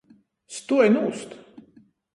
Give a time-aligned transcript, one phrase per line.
[0.55, 1.39] Stuoj nūst!